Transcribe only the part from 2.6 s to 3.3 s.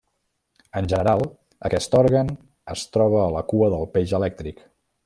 es troba